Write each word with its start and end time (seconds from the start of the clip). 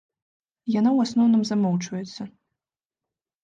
Яна 0.79 0.89
ў 0.93 0.99
асноўным 1.09 1.41
замоўчваецца. 1.51 2.21